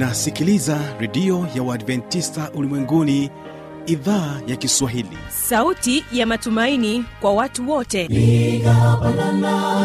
unasikiliza 0.00 0.78
redio 0.98 1.46
ya 1.54 1.62
uadventista 1.62 2.50
ulimwenguni 2.54 3.30
idhaa 3.86 4.40
ya 4.46 4.56
kiswahili. 4.56 5.18
Sauti 5.28 6.04
ya 6.12 6.26
matumaini 6.26 7.04
kwa 7.20 7.32
watu 7.32 7.70
wote. 7.70 8.08
Piga 8.08 8.70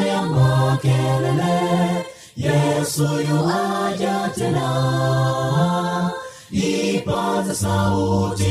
ya 0.08 0.22
makelele 0.22 2.06
yesu 2.38 3.04
yuaja 3.30 4.30
tena. 4.36 6.12
Ipaza 6.52 7.56
sauti 7.56 8.46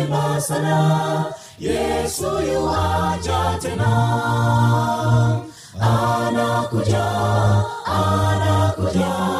imba 0.00 0.40
sana 0.40 1.24
yesu 1.60 2.24
yuaja 2.52 3.58
tena. 3.62 3.90
Anakuja 5.80 7.04
anakuja 7.84 9.39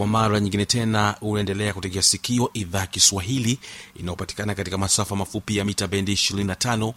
kwa 0.00 0.06
mara 0.06 0.40
nyingine 0.40 0.66
tena 0.66 1.14
unaendelea 1.20 1.72
kutegea 1.72 2.02
sikio 2.02 2.50
idhaa 2.52 2.86
kiswahili 2.86 3.58
inayopatikana 3.96 4.54
katika 4.54 4.78
masafa 4.78 5.16
mafupi 5.16 5.56
ya 5.56 5.64
mita 5.64 5.88
bendi 5.88 6.12
25 6.12 6.92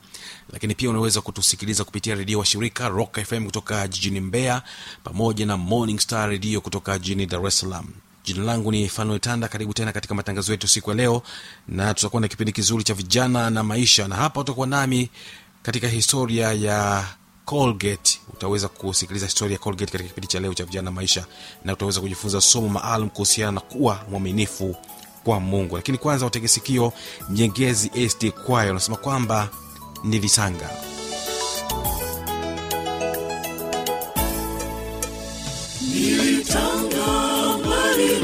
lakini 0.54 0.76
pia 0.76 0.90
unaweza 0.90 1.22
kutusikiliza 1.22 1.84
kupitia 1.84 2.16
redio 2.16 2.40
wa 2.40 2.46
shirika 2.46 2.90
rock 2.90 3.20
fm 3.24 3.46
kutoka 3.46 3.88
jijini 3.88 4.20
mbeya 4.22 4.62
pamoja 5.04 5.46
na 5.46 5.58
morning 5.58 6.00
star 6.00 6.30
redio 6.30 6.62
kutoka 6.62 7.00
jijini 7.00 7.26
dar 7.26 7.46
es 7.48 7.60
salaam. 7.60 7.88
Jina 8.24 8.44
langu 8.44 8.72
ni 8.72 8.90
fanuel 8.90 9.20
karibu 9.50 9.74
tena 9.74 9.92
katika 9.94 10.16
matangazo 10.16 10.52
yetu 10.52 10.68
siku 10.68 10.90
ya 10.90 10.96
leo 10.96 11.22
na 11.68 11.94
tutakuwa 11.94 12.22
na 12.22 12.28
kipindi 12.28 12.52
kizuri 12.52 12.84
cha 12.84 12.94
vijana 12.94 13.50
na 13.50 13.64
maisha 13.64 14.08
na 14.08 14.16
hapa 14.16 14.40
utakuwa 14.42 14.68
nami 14.68 15.10
katika 15.64 15.88
historia 15.88 16.54
ya 16.54 17.06
colgate. 17.46 18.20
Utaweza 18.34 18.68
kusikiliza 18.68 19.26
historia 19.26 19.54
ya 19.54 19.60
colgate 19.60 19.92
katika 19.92 20.08
kipindi 20.10 20.28
cha 20.28 20.40
leo 20.40 20.54
cha 20.54 20.66
vijana 20.66 20.86
na 20.86 20.92
maisha 20.92 21.26
na 21.66 21.74
utaweza 21.74 22.02
kujifunza 22.02 22.42
somo 22.42 22.70
maalum 22.70 23.10
kuhusiana 23.10 23.52
na 23.52 23.60
kuwa 23.62 24.00
mwaminifu 24.10 24.76
kwa 25.24 25.40
mungu. 25.40 25.76
Lakini 25.76 25.98
kwanza 25.98 26.26
wategesikio 26.26 26.94
nyengezi 27.30 28.10
st. 28.10 28.32
Kwaya 28.32 28.72
unasema 28.72 28.98
kwamba 28.98 29.50
nilisanga 30.04 30.70
nilitanga 35.82 37.58
mbali 37.58 38.24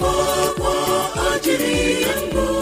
alikufa 0.00 0.52
kwa 0.58 1.32
ajili 1.34 2.02
yangu 2.02 2.57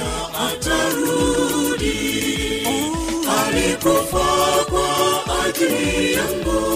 moja 0.00 0.38
atarudi. 0.48 1.96
Alikufa 3.46 4.26
kwa 4.70 5.44
ajili 5.44 6.12
yangu 6.12 6.69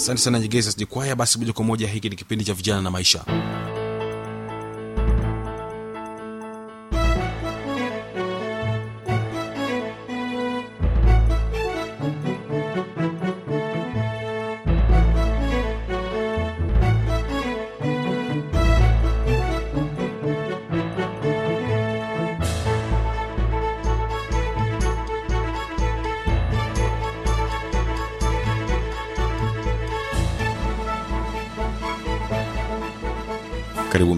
asante 0.00 0.20
sana 0.22 0.38
nyegeza 0.38 0.72
sijikwaya 0.72 1.16
basi 1.16 1.38
moja 1.38 1.52
kwa 1.52 1.64
moja 1.64 1.88
hiki 1.88 2.08
ni 2.08 2.16
kipindi 2.16 2.44
cha 2.44 2.54
vijana 2.54 2.82
na 2.82 2.90
maisha 2.90 3.24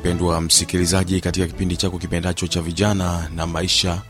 mpendwa 0.02 0.40
msikilizaji 0.40 1.20
katika 1.20 1.46
kipindi 1.46 1.76
chako 1.76 1.98
kipendacho 1.98 2.46
cha 2.46 2.62
vijana 2.62 3.28
na 3.36 3.46
maisha 3.46 4.02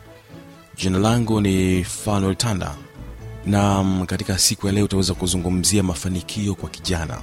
jina 0.76 0.98
langu 0.98 1.40
ni 1.40 1.84
fanuel 1.84 2.36
tanda 2.36 2.74
na 3.46 3.84
katika 4.06 4.38
siku 4.38 4.66
ya 4.66 4.72
leo 4.72 4.84
utaweza 4.84 5.14
kuzungumzia 5.14 5.82
mafanikio 5.82 6.54
kwa 6.54 6.68
kijana. 6.68 7.18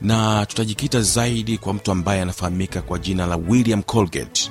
Na 0.00 0.46
tutajikita 0.46 1.00
zaidi 1.00 1.58
kwa 1.58 1.74
mtu 1.74 1.92
ambaye 1.92 2.22
anafahamika 2.22 2.82
kwa 2.82 2.98
jina 2.98 3.26
la 3.26 3.36
william 3.36 3.82
colgate 3.82 4.50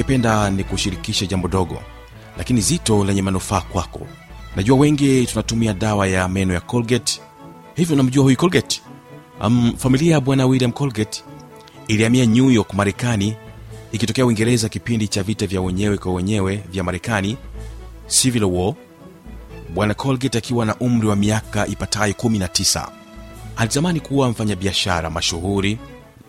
ningependa 0.00 0.50
nikushirikishe 0.50 1.26
jambo 1.26 1.48
dogo 1.48 1.82
lakini 2.38 2.60
zito 2.60 3.04
lenye 3.04 3.22
manufaa 3.22 3.60
kwako. 3.60 4.06
Najua 4.56 4.78
wengi 4.78 5.26
tunatumia 5.26 5.74
dawa 5.74 6.06
ya 6.08 6.28
meno 6.28 6.54
ya 6.54 6.60
colgate. 6.60 7.20
Hivyo 7.74 7.96
namjua 7.96 8.22
huyu 8.24 8.36
colgate? 8.36 8.82
Um, 9.44 9.74
familia 9.76 10.12
ya 10.12 10.20
bwana 10.20 10.46
william 10.46 10.72
colgate 10.72 11.22
ilihamia 11.88 12.26
new 12.26 12.50
york 12.50 12.74
marekani. 12.74 13.36
Ikitokea 13.92 14.26
uingereza 14.26 14.68
kipindi 14.68 15.08
cha 15.08 15.22
vita 15.22 15.46
vya 15.46 15.60
wenyewe 15.60 15.98
kwa 15.98 16.12
wenyewe 16.12 16.56
vya 16.56 16.84
marekani 16.84 17.36
civil 18.06 18.44
war 18.44 18.74
bwana 19.74 19.94
colgate 19.94 20.38
akiwa 20.38 20.66
na 20.66 20.74
umri 20.76 21.08
wa 21.08 21.16
miaka 21.16 21.66
ipatayo 21.66 22.12
19 22.12 22.88
alitamani 23.56 24.00
kuwa 24.00 24.28
mfanyabiashara 24.28 25.10
mashuhuri 25.10 25.78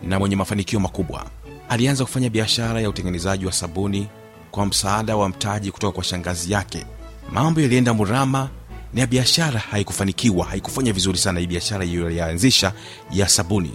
na 0.02 0.18
mwenye 0.18 0.36
mafanikio 0.36 0.80
makubwa 0.80 1.26
alianza 1.72 2.04
kufanya 2.04 2.30
biashara 2.30 2.80
ya 2.80 2.88
utengenezaji 2.88 3.46
wa 3.46 3.52
sabuni 3.52 4.08
kwa 4.50 4.66
msaada 4.66 5.16
wa 5.16 5.28
mtaji 5.28 5.70
kutoka 5.70 5.92
kwa 5.94 6.04
shangazi 6.04 6.52
yake. 6.52 6.86
Mambo 7.32 7.60
yalienda 7.60 7.94
murama 7.94 8.48
na 8.94 9.06
biashara 9.06 9.60
haikufanikiwa 9.60 10.46
haikufanya 10.46 10.92
vizuri 10.92 11.18
sana 11.18 11.40
hii 11.40 11.46
biashara 11.46 11.84
hiyo 11.84 12.06
alianzisha 12.06 12.72
ya 13.12 13.28
sabuni. 13.28 13.72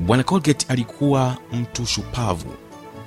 Bwana 0.00 0.22
colgate 0.22 0.66
alikuwa 0.68 1.36
mtu 1.52 1.86
shupavu 1.86 2.54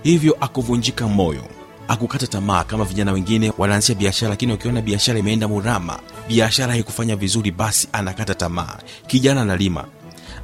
hivyo 0.03 0.37
akuvunjika 0.41 1.07
moyo 1.07 1.43
akukata 1.87 2.27
tamaa 2.27 2.63
kama 2.63 2.83
vijana 2.85 3.11
wengine 3.11 3.53
wanaanzisha 3.57 3.95
biashara 3.95 4.29
lakini 4.29 4.51
wakiona 4.51 4.81
biashara 4.81 5.19
imeenda 5.19 5.47
murama 5.47 5.99
biashara 6.27 6.71
haikufanya 6.73 7.15
vizuri 7.15 7.51
basi 7.51 7.87
anakata 7.93 8.35
tamaa. 8.35 8.77
Kijana 9.07 9.41
analima 9.41 9.85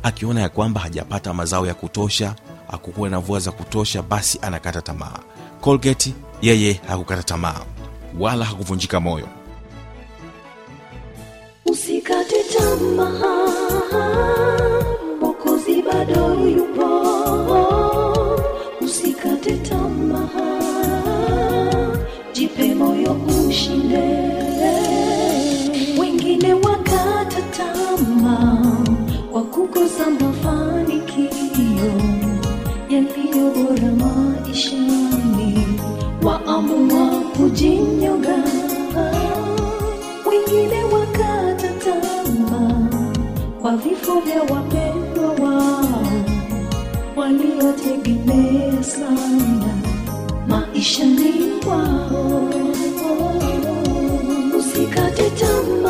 akiona 0.03 0.41
ya 0.41 0.49
kwamba 0.49 0.81
hajapata 0.81 1.33
mazao 1.33 1.67
ya 1.67 1.73
kutosha 1.73 2.35
akukuwa 2.69 3.09
na 3.09 3.19
mvua 3.19 3.39
za 3.39 3.51
kutosha 3.51 4.01
basi 4.01 4.39
anakata 4.41 4.81
tamaa. 4.81 5.19
Colgate 5.61 6.13
yeye 6.41 6.81
hakukata 6.87 7.23
tamaa 7.23 7.59
wala 8.19 8.45
hakuvunjika 8.45 8.99
moyo. 8.99 9.27
Usikate 11.65 12.43
tamaa 12.57 13.47
mokozi 15.21 15.81
bado 15.81 16.33
yupo. 16.33 16.89
Usikate 18.81 19.57
tamaa 19.57 20.29
jipe 22.33 22.75
moyo 22.75 23.11
ushinde. 23.49 24.03
Wengine 25.99 26.53
wakata 26.53 27.41
tamaa 27.57 28.61
kwa 29.31 29.43
kukosa 29.43 30.09
mafanikio 30.09 30.34
waliotegemea 47.57 48.83
sana. 48.83 49.73
Maishani 50.47 51.33
kwao, 51.63 52.49
usikate 54.59 55.29
tamaa 55.29 55.84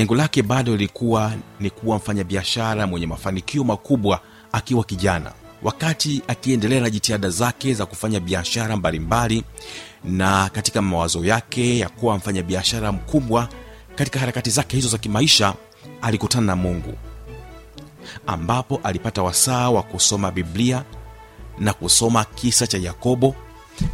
lengo 0.00 0.14
lake 0.14 0.42
bado 0.42 0.72
lilikuwa 0.72 1.32
ni 1.60 1.70
kuwa 1.70 1.96
mfanyabiashara 1.96 2.86
mwenye 2.86 3.06
mafanikio 3.06 3.64
makubwa 3.64 4.20
akiwa 4.52 4.84
kijana. 4.84 5.32
Wakati 5.62 6.22
akiendelea 6.28 6.80
na 6.80 6.90
jitihada 6.90 7.30
zake 7.30 7.74
za 7.74 7.86
kufanya 7.86 8.20
biashara 8.20 8.76
mbalimbali 8.76 9.44
na 10.04 10.48
katika 10.48 10.82
mawazo 10.82 11.24
yake 11.24 11.78
ya 11.78 11.88
kuwa 11.88 12.16
mfanyabiashara 12.16 12.92
mkubwa 12.92 13.48
katika 13.94 14.18
harakati 14.20 14.50
zake 14.50 14.76
hizo 14.76 14.88
za 14.88 14.98
kimaisha 14.98 15.54
alikutana 16.02 16.46
na 16.46 16.56
mungu 16.56 16.94
ambapo 18.26 18.80
alipata 18.84 19.22
wasaa 19.22 19.70
wa 19.70 19.82
kusoma 19.82 20.30
biblia 20.30 20.84
na 21.58 21.72
kusoma 21.72 22.24
kisa 22.24 22.66
cha 22.66 22.78
yakobo 22.78 23.34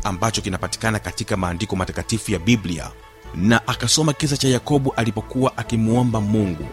ambacho 0.05 0.41
kinapatikana 0.43 0.99
katika 0.99 1.37
maandiko 1.37 1.77
matakatifu 1.77 2.33
ya 2.33 2.39
biblia 2.39 2.91
na 3.35 3.67
akasoma 3.69 4.13
kisa 4.13 4.37
cha 4.37 4.49
yakobo 4.49 4.91
alipokuwa 4.91 5.57
akimwomba 5.59 6.21
mungu 6.21 6.67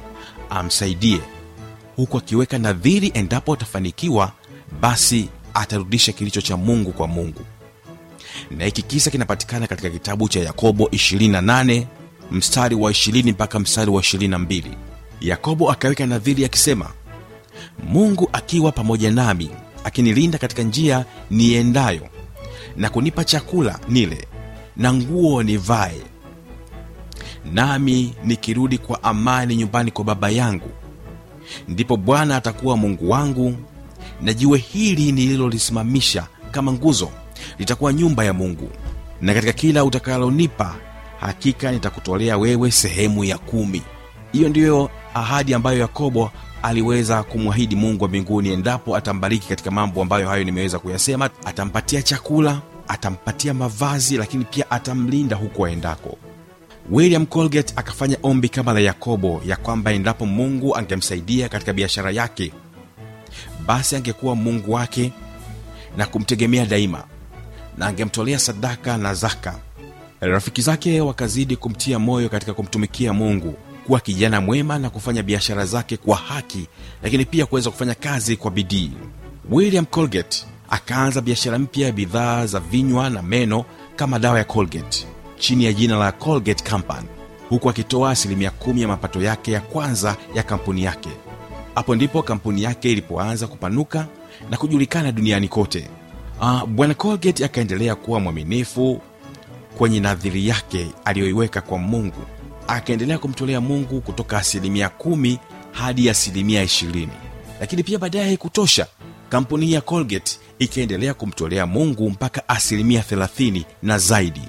amsaidie. 0.50 1.20
Huku 1.96 2.18
akiweka 2.18 2.58
nadhiri 2.58 3.12
endapo 3.14 3.54
atafanikiwa 3.54 4.32
basi 4.82 5.30
atarudisha 5.54 6.12
kilicho 6.12 6.42
cha 6.42 6.58
mungu 6.58 6.92
kwa 6.92 7.08
mungu. 7.08 7.42
Na 8.52 8.66
hiki 8.66 8.82
kisa 8.82 9.12
kinapatikana 9.12 9.68
katika 9.68 9.90
kitabu 9.90 10.30
cha 10.30 10.40
yakobo 10.40 10.86
28 10.86 11.86
mstari 12.32 12.76
wa 12.76 12.92
20 12.92 13.32
mpaka 13.32 13.60
mstari 13.60 13.92
wa 13.92 14.02
22 14.02 14.64
yakobo 15.22 15.72
akaweka 15.72 16.06
nadhiri 16.06 16.46
akisema 16.46 16.90
mungu 17.84 18.30
akiwa 18.34 18.72
pamoja 18.72 19.12
nami 19.12 19.50
akinilinda 19.84 20.38
katika 20.38 20.64
njia 20.64 21.06
niendayo 21.32 22.08
na 22.78 22.90
kunipa 22.90 23.24
chakula 23.24 23.80
nile 23.90 24.28
na 24.78 24.94
nguo 24.94 25.44
nivae 25.44 26.02
nami 27.54 28.14
nikirudi 28.24 28.78
kwa 28.78 29.04
amani 29.04 29.56
nyumbani 29.56 29.92
kwa 29.92 30.04
baba 30.04 30.30
yangu 30.30 30.70
ndipo 31.68 31.98
bwana 31.98 32.36
atakuwa 32.36 32.78
mungu 32.78 33.10
wangu 33.10 33.56
na 34.22 34.34
jiwe 34.34 34.58
hili 34.58 35.12
nililolisimamisha 35.12 36.28
kama 36.52 36.72
nguzo 36.74 37.10
litakuwa 37.60 37.94
nyumba 37.94 38.24
ya 38.24 38.34
mungu. 38.34 38.70
Na 39.22 39.34
katika 39.34 39.54
kila 39.54 39.84
utakalonipa 39.84 40.76
hakika 41.20 41.72
nitakutolea 41.72 42.38
wewe 42.38 42.72
sehemu 42.72 43.24
ya 43.24 43.38
kumi. 43.38 43.82
Hiyo 44.32 44.50
ndiyo 44.50 44.90
ahadi 45.14 45.54
ambayo 45.54 45.80
yakobo 45.80 46.32
aliweza 46.64 47.24
kumwahidi 47.24 47.76
mungu 47.76 48.04
wa 48.04 48.10
mbinguni 48.10 48.50
endapo 48.50 48.96
atambariki 48.96 49.48
katika 49.48 49.72
mambo 49.72 50.02
ambayo 50.02 50.30
hayo 50.30 50.44
nimeweza 50.44 50.80
kuyasema. 50.80 51.30
Atampatia 51.46 52.02
chakula 52.02 52.62
atampatia 52.88 53.54
mavazi 53.54 54.18
lakini 54.18 54.46
pia 54.46 54.72
atamlinda 54.72 55.36
huku 55.36 55.66
aendako 55.66 56.18
william 56.92 57.26
colgate 57.26 57.74
akafanya 57.76 58.18
ombi 58.24 58.50
kama 58.50 58.74
la 58.74 58.80
yakobo 58.80 59.42
ya 59.46 59.56
kwamba 59.56 59.92
endapo 59.92 60.26
mungu 60.26 60.78
angemsaidia 60.78 61.50
katika 61.50 61.74
biashara 61.74 62.12
yake 62.12 62.52
basi 63.66 63.96
angekuwa 63.96 64.36
mungu 64.36 64.72
wake 64.72 65.12
na 65.98 66.06
kumtegemea 66.06 66.66
daima 66.66 67.04
na 67.78 67.88
angemtolea 67.88 68.40
sadaka 68.40 68.98
na 68.98 69.14
zaka. 69.14 69.56
Rafiki 70.20 70.62
zake 70.62 71.02
wakazidi 71.02 71.56
kumtia 71.56 72.00
moyo 72.00 72.30
katika 72.30 72.54
kumtumikia 72.54 73.14
mungu 73.14 73.56
kuwa 73.88 74.00
kijana 74.00 74.42
mwema 74.42 74.80
na 74.80 74.90
kufanya 74.90 75.24
biashara 75.24 75.66
zake 75.66 75.98
kwa 75.98 76.16
haki 76.18 76.68
lakini 77.04 77.26
pia 77.26 77.46
kuweza 77.46 77.70
kufanya 77.72 77.96
kazi 77.96 78.36
kwa 78.36 78.52
bidii. 78.52 78.92
William 79.52 79.86
colgate 79.86 80.46
akaanza 80.70 81.22
biashara 81.22 81.60
mpya 81.60 81.86
ya 81.86 81.92
bidhaa 81.92 82.46
za 82.46 82.60
vinywa 82.60 83.10
na 83.10 83.22
meno 83.22 83.66
kama 83.96 84.20
dawa 84.20 84.38
ya 84.38 84.44
colgate 84.44 85.08
chini 85.44 85.66
ya 85.66 85.74
jina 85.74 85.98
la 85.98 86.12
colgate 86.12 86.70
company 86.72 87.08
huku 87.50 87.70
akitoa 87.70 88.12
asilimia 88.12 88.52
kumi 88.52 88.82
ya 88.82 88.88
mapato 88.88 89.22
yake 89.22 89.52
ya 89.52 89.62
kwanza 89.62 90.18
ya 90.36 90.44
kampuni 90.44 90.84
yake. 90.84 91.10
Hapo 91.76 91.96
ndipo 91.96 92.22
kampuni 92.24 92.64
yake 92.64 92.92
ilipoanza 92.92 93.48
kupanuka 93.48 94.08
na 94.50 94.58
kujulikana 94.58 95.12
duniani 95.12 95.48
kote. 95.48 95.90
Uh, 96.42 96.64
bwana 96.66 96.94
colgate 96.94 97.46
akaendelea 97.46 97.96
kuwa 97.96 98.20
mwaminifu 98.20 99.02
kwenye 99.78 100.00
nadhiri 100.00 100.48
yake 100.48 100.88
aliyoiweka 101.06 101.62
kwa 101.62 101.78
mungu. 101.78 102.22
Akaendelea 102.68 103.18
kumtolea 103.18 103.62
mungu 103.62 104.02
kutoka 104.02 104.38
asilimia 104.38 104.90
kumi 104.90 105.40
hadi 105.72 106.10
asilimia 106.10 106.64
ishirini. 106.64 107.12
Lakini 107.60 107.84
pia 107.84 108.00
baadaye 108.00 108.26
haikutosha 108.26 108.88
kampuni 109.30 109.72
ya 109.74 109.82
colgate 109.82 110.40
ikaendelea 110.60 111.14
kumtolea 111.14 111.66
mungu 111.68 112.10
mpaka 112.10 112.50
asilimia 112.50 113.02
thelathini 113.02 113.66
na 113.82 113.98
zaidi 113.98 114.42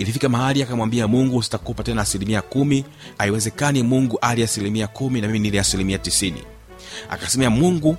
ilifika 0.00 0.28
mahali 0.28 0.62
akamwambia 0.62 1.08
mungu 1.08 1.42
sitakupa 1.42 1.82
tena 1.82 2.02
asilimia 2.02 2.42
kumi. 2.42 2.84
Haiwezekani 3.18 3.82
mungu 3.82 4.18
ali 4.20 4.42
asilimia 4.42 4.86
kumi 4.86 5.20
na 5.20 5.26
mimi 5.26 5.38
nili 5.38 5.58
asilimia 5.58 5.98
tisini. 5.98 6.42
Akasema 7.10 7.50
mungu 7.50 7.96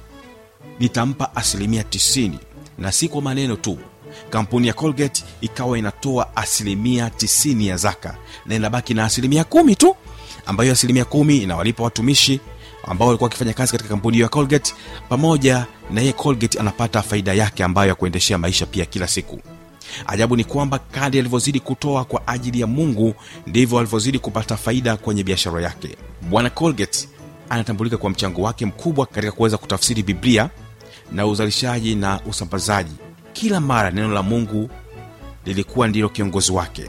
nitampa 0.80 1.36
asilimia 1.36 1.84
tisini. 1.84 2.40
Na 2.78 2.92
si 2.92 3.08
kwa 3.08 3.22
maneno 3.22 3.56
tu. 3.56 3.78
Kampuni 4.30 4.68
ya 4.68 4.74
colgate 4.74 5.24
ikawa 5.42 5.78
inatoa 5.78 6.36
asilimia 6.36 7.10
tisini 7.10 7.68
ya 7.68 7.78
zaka 7.78 8.18
na 8.46 8.56
inabaki 8.56 8.94
na 8.94 9.06
asilimia 9.06 9.44
kumi 9.44 9.76
tu 9.76 9.96
ambayo 10.46 10.72
asilimia 10.72 11.06
kumi 11.06 11.38
inawalipa 11.38 11.84
watumishi 11.84 12.40
ambao 12.84 13.08
walikuwa 13.08 13.26
wakifanya 13.26 13.54
kazi 13.54 13.72
katika 13.72 13.90
kampuni 13.90 14.18
hiyo 14.18 14.24
ya 14.26 14.30
colgate 14.30 14.74
pamoja 15.10 15.66
na 15.92 16.02
yeye 16.02 16.14
colgate 16.14 16.60
anapata 16.60 17.02
faida 17.02 17.34
yake 17.34 17.64
ambayo 17.64 17.90
ya 17.90 17.96
kuendeshea 17.96 18.38
maisha 18.38 18.66
pia 18.66 18.86
kila 18.86 19.08
siku 19.08 19.40
ajabu 20.08 20.36
ni 20.36 20.44
kwamba 20.44 20.80
kadi 20.80 21.20
alivyozidi 21.20 21.60
kutoa 21.60 22.06
kwa 22.06 22.28
ajili 22.28 22.60
ya 22.62 22.68
mungu 22.68 23.14
ndivyo 23.48 23.80
alivyozidi 23.80 24.20
kupata 24.20 24.58
faida 24.58 24.98
kwenye 24.98 25.24
biashara 25.24 25.62
yake. 25.62 25.98
Bwana 26.22 26.50
colgate 26.50 27.08
anatambulika 27.50 27.98
kwa 27.98 28.10
mchango 28.10 28.42
wake 28.42 28.66
mkubwa 28.66 29.06
katika 29.06 29.32
kuweza 29.32 29.58
kutafsiri 29.58 30.04
biblia 30.04 30.50
na 31.12 31.28
uzalishaji 31.28 31.96
na 31.96 32.20
usambazaji. 32.30 32.94
Kila 33.34 33.60
mara 33.60 33.92
neno 33.92 34.10
la 34.14 34.24
mungu 34.24 34.70
lilikuwa 35.46 35.88
ndilo 35.88 36.10
kiongozi 36.10 36.52
wake. 36.52 36.84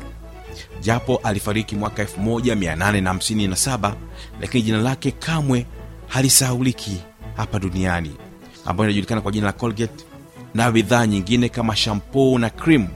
Japo 0.80 1.16
alifariki 1.16 1.76
mwaka 1.76 2.02
1857 2.04 3.94
lakini 4.40 4.62
jina 4.62 4.78
lake 4.78 5.10
kamwe 5.10 5.66
halisahauliki 6.08 6.96
hapa 7.36 7.58
duniani 7.58 8.10
ambayo 8.64 8.90
inajulikana 8.90 9.20
kwa 9.20 9.32
jina 9.32 9.46
la 9.46 9.52
colgate 9.52 10.04
na 10.54 10.72
bidhaa 10.72 11.06
nyingine 11.06 11.48
kama 11.48 11.76
shampoo 11.76 12.38
na 12.38 12.50
krimu 12.50 12.88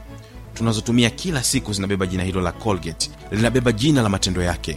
tunazotumia 0.54 1.10
kila 1.10 1.42
siku 1.42 1.72
zinabeba 1.72 2.06
jina 2.06 2.22
hilo 2.24 2.40
la 2.40 2.52
colgate. 2.52 3.10
Linabeba 3.30 3.72
jina 3.72 4.02
la 4.02 4.08
matendo 4.08 4.42
yake. 4.42 4.76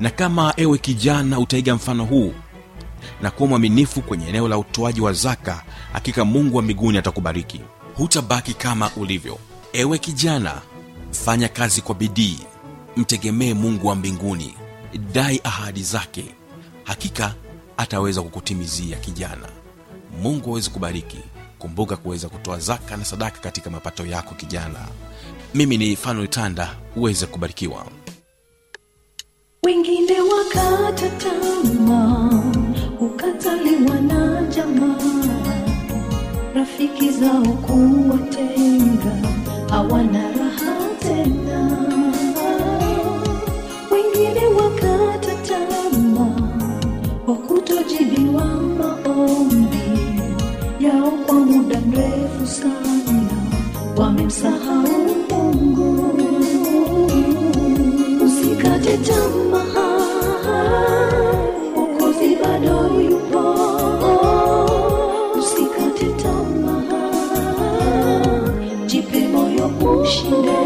Na 0.00 0.10
kama 0.10 0.54
ewe 0.56 0.78
kijana 0.78 1.38
utaiga 1.38 1.74
mfano 1.74 2.04
huu 2.04 2.34
na 3.22 3.30
kuwa 3.30 3.48
mwaminifu 3.48 4.02
kwenye 4.02 4.28
eneo 4.28 4.48
la 4.48 4.58
utoaji 4.58 5.00
wa 5.00 5.12
zaka 5.12 5.62
hakika 5.92 6.24
mungu 6.24 6.56
wa 6.56 6.62
mbinguni 6.62 6.98
atakubariki. 6.98 7.60
Hutabaki 7.94 8.54
kama 8.54 8.90
ulivyo. 8.96 9.38
Ewe 9.72 9.98
kijana 9.98 10.54
fanya 11.10 11.48
kazi 11.48 11.80
kwa 11.82 11.94
bidii. 11.94 12.38
Mtegemee 12.96 13.54
mungu 13.54 13.86
wa 13.86 13.94
mbinguni. 13.94 14.54
Dai 15.12 15.40
ahadi 15.44 15.82
zake. 15.82 16.24
Hakika 16.84 17.34
ataweza 17.76 18.22
kukutimizia 18.22 18.96
kijana 18.96 19.48
mungu 20.22 20.50
awezi 20.50 20.70
kubariki. 20.70 21.18
Kumbuka 21.58 21.96
kuweza 21.96 22.28
kutoa 22.28 22.58
zaka 22.58 22.96
na 22.96 23.04
sadaka 23.04 23.38
katika 23.40 23.70
mapato 23.70 24.06
yako 24.06 24.34
kijana. 24.34 24.78
Mimi 25.54 25.76
ni 25.78 25.96
fanuel 25.96 26.28
tanda 26.28 26.74
uweze 26.96 27.26
kubarikiwa. 27.26 27.86
Wengine 29.62 30.20
wakata 30.20 31.10
tamaa 31.10 32.42
ukataliwa 33.00 34.00
na 34.00 34.42
jamaa 34.42 34.98
rafiki 36.54 37.10
zao 37.10 37.42
kuwatenga 37.42 39.12
hawana 39.70 40.22
raha 40.32 40.88
tena. 41.00 41.70
Wengine 43.90 44.46
wakata 44.46 45.34
tamaa 45.34 46.48
kwa 47.24 47.34
kutojibiwa 47.34 48.44
maombi 48.44 49.87
yao 50.80 51.10
kwa 51.26 51.34
muda 51.34 51.80
mrefu 51.80 52.46
sana. 52.46 53.22
Wamemsahau 53.96 54.88
mungu. 55.30 56.18
Usikate 58.24 58.96
tamaa. 58.98 60.00
Mwokozi 61.76 62.36
bado 62.42 62.90
yupo. 63.04 63.42
Usikate 65.38 66.06
tamaa. 66.22 66.82
Jipe 68.86 69.20
moyo 69.28 69.66
ushinde 70.02 70.58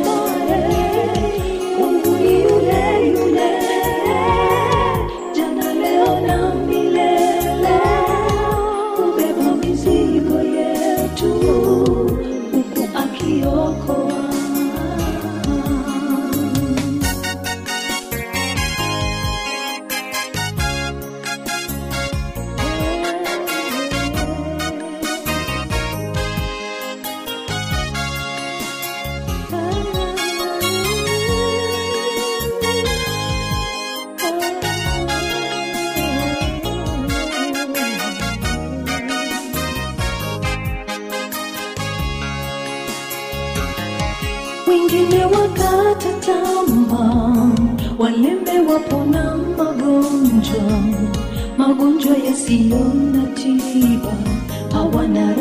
walemewapo 48.72 49.04
na 49.04 49.36
magonjwa, 49.36 50.62
magonjwa 51.58 52.16
yasiyo 52.16 52.78
na 53.12 53.26
tiba, 53.26 54.12
hawana 54.72 55.34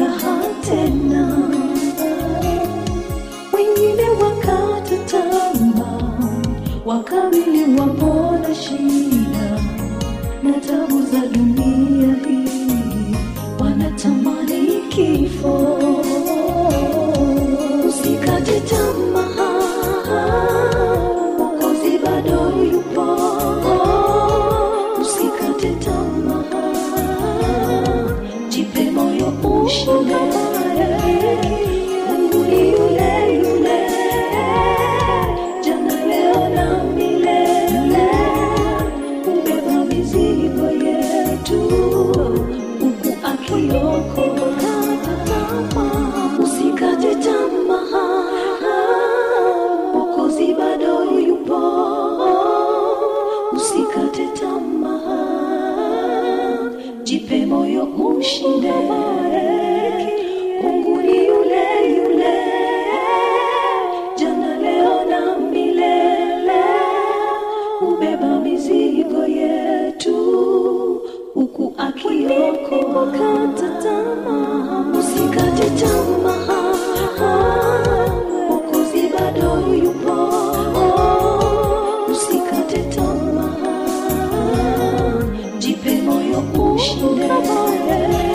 ushinde. 30.29 30.85
Mungu 31.49 31.70
ushinde. 87.41 88.21
Mungu 88.21 88.30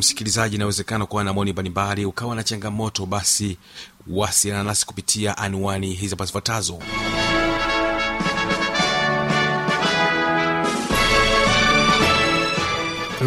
msikilizaji 0.00 0.56
inawezekana 0.56 1.06
kuwa 1.06 1.24
na 1.24 1.32
maoni 1.32 1.52
mbalimbali 1.52 2.04
ukawa 2.04 2.36
na 2.36 2.42
changamoto 2.42 3.06
basi 3.06 3.56
wasiliana 4.06 4.64
nasi 4.64 4.86
kupitia 4.86 5.38
anwani 5.38 5.94
hizi 5.94 6.10
hapa 6.10 6.24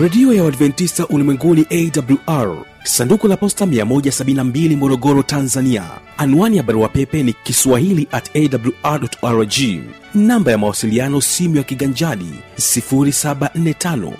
redio 0.01 0.33
ya 0.33 0.43
uadventista 0.43 1.07
ulimwenguni 1.07 1.65
awr 1.71 2.57
sanduku 2.83 3.27
la 3.27 3.37
posta 3.37 3.65
172 3.65 4.75
morogoro 4.77 5.23
tanzania. 5.23 5.83
Anwani 6.17 6.57
ya 6.57 6.63
barua 6.63 6.89
pepe 6.89 7.23
ni 7.23 7.33
kiswahili 7.33 8.07
at 8.11 8.35
awrrg 8.35 9.53
namba 10.15 10.51
ya 10.51 10.57
mawasiliano 10.57 11.21
simu 11.21 11.55
ya 11.55 11.63
kiganjadi 11.63 12.29
745 12.57 14.13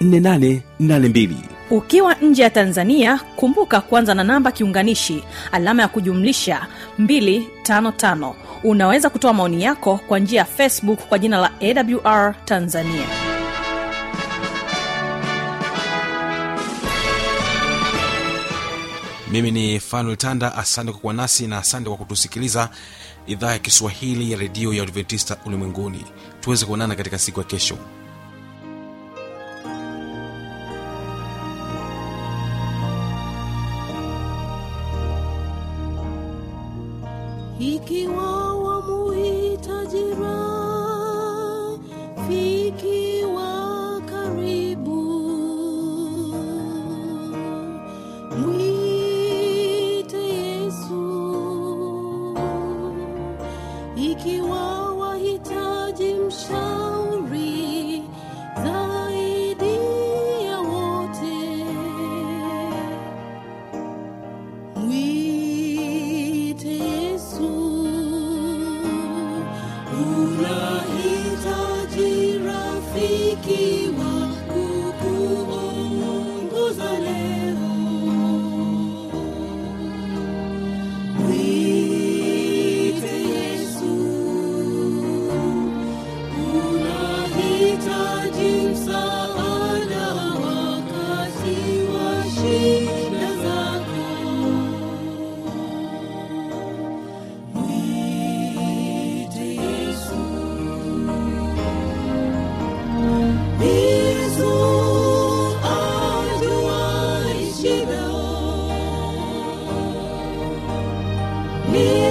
184882 0.00 1.34
ukiwa 1.70 2.14
nje 2.14 2.42
ya 2.42 2.50
tanzania 2.50 3.20
kumbuka 3.36 3.80
kuanza 3.80 4.14
na 4.14 4.24
namba 4.24 4.52
kiunganishi 4.52 5.24
alama 5.52 5.82
ya 5.82 5.88
kujumlisha 5.88 6.66
255 7.00 8.34
unaweza 8.64 9.10
kutoa 9.10 9.32
maoni 9.32 9.62
yako 9.62 10.00
kwa 10.08 10.18
njia 10.18 10.38
ya 10.38 10.44
facebook 10.44 10.98
kwa 11.08 11.18
jina 11.18 11.38
la 11.38 11.50
awr 11.60 12.34
tanzania. 12.44 13.06
Mimi 19.30 19.50
ni 19.50 19.80
fanuel 19.80 20.16
tanda 20.16 20.54
asante 20.54 20.92
kwa 20.92 21.00
kuwa 21.00 21.14
nasi 21.14 21.46
na 21.46 21.58
asante 21.58 21.88
kwa 21.88 21.96
kutusikiliza 21.98 22.70
idhaa 23.26 23.52
ya 23.52 23.58
kiswahili 23.58 24.32
ya 24.32 24.38
redio 24.38 24.74
ya 24.74 24.82
adventista 24.82 25.36
ulimwenguni. 25.46 26.04
Tuweze 26.40 26.66
kuonana 26.66 26.94
katika 26.94 27.18
siku 27.18 27.40
ya 27.40 27.46
kesho 27.46 27.78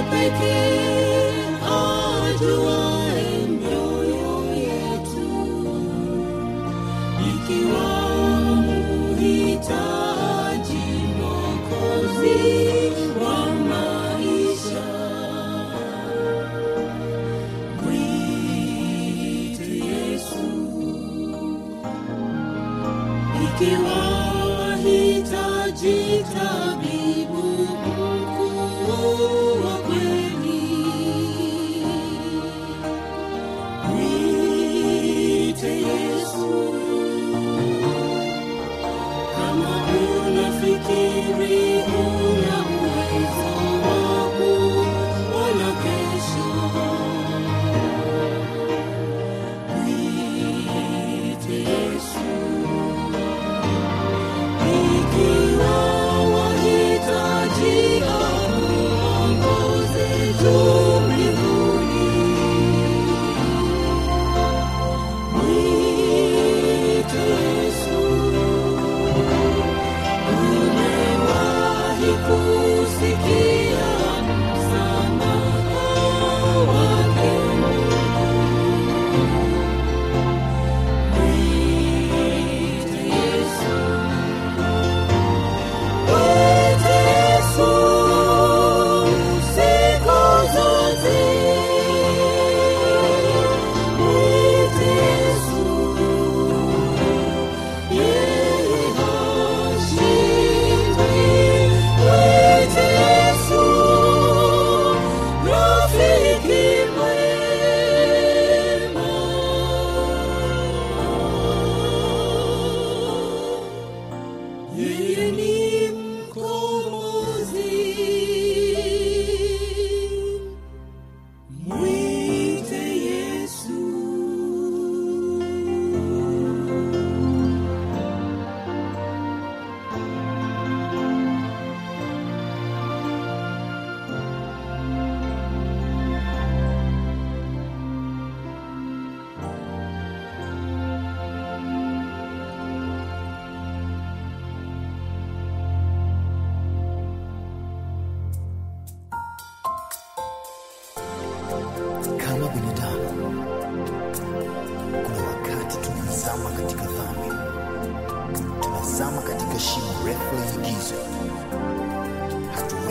ni 0.06 0.10
pekee 0.10 1.46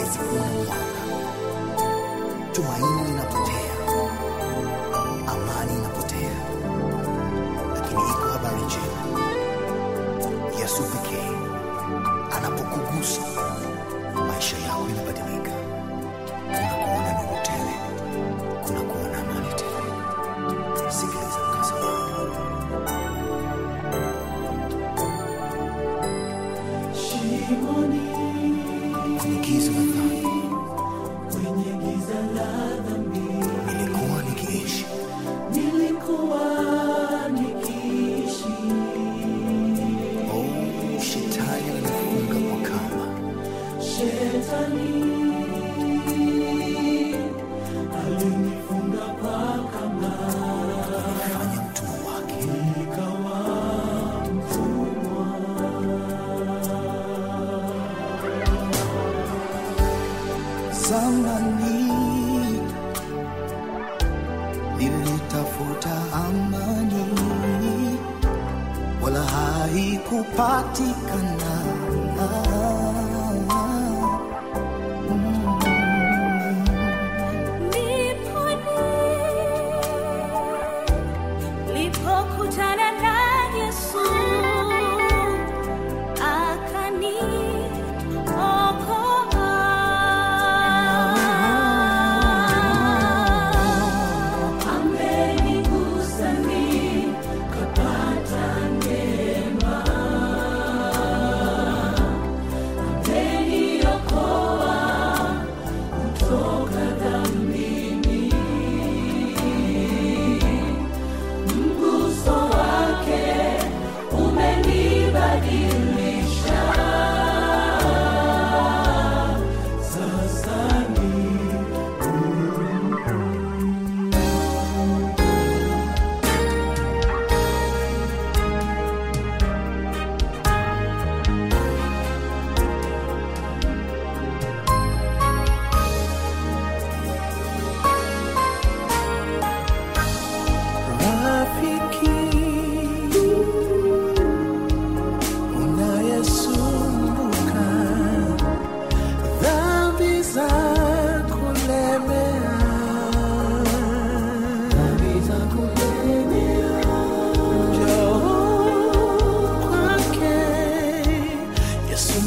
Yesu. 0.05 0.19
Tumaini 2.53 3.03
linapo 3.07 3.44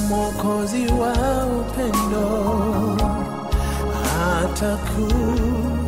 Mwokozi 0.08 0.86
wa 0.86 1.12
upendo 1.46 2.26
atakuinua. 4.42 5.87